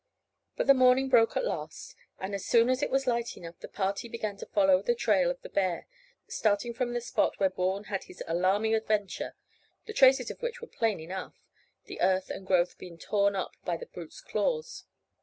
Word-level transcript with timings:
But 0.55 0.65
the 0.65 0.73
morning 0.73 1.09
broke 1.09 1.37
at 1.37 1.45
last, 1.45 1.95
and 2.17 2.33
as 2.33 2.43
soon 2.43 2.71
as 2.71 2.81
it 2.81 2.89
was 2.89 3.05
light 3.05 3.37
enough 3.37 3.59
the 3.59 3.67
party 3.67 4.07
began 4.09 4.35
to 4.37 4.47
follow 4.47 4.81
the 4.81 4.95
trail 4.95 5.29
of 5.29 5.39
the 5.43 5.47
bear, 5.49 5.85
starting 6.27 6.73
from 6.73 6.93
the 6.93 7.01
spot 7.01 7.39
where 7.39 7.51
Bourne 7.51 7.83
had 7.83 8.05
his 8.05 8.23
alarming 8.25 8.73
adventure, 8.73 9.35
the 9.85 9.93
traces 9.93 10.31
of 10.31 10.41
which 10.41 10.59
were 10.59 10.65
plain 10.67 10.99
enough, 10.99 11.35
the 11.85 12.01
earth 12.01 12.31
and 12.31 12.47
growth 12.47 12.79
being 12.79 12.97
torn 12.97 13.35
up 13.35 13.53
by 13.63 13.77
the 13.77 13.85
brute's 13.85 14.21
claws. 14.21 14.85